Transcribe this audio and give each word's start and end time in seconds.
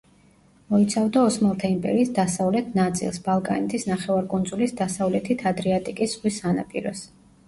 მოიცავდა 0.73 1.25
ოსმალთა 1.31 1.67
იმპერიის 1.73 2.09
დასავლეთ 2.15 2.71
ნაწილს, 2.79 3.19
ბალკანეთის 3.27 3.85
ნახევარკუნძულის 3.89 4.73
დასავლეთით 4.79 5.45
ადრიატიკის 5.53 6.17
ზღვის 6.17 6.41
სანაპიროს. 6.45 7.05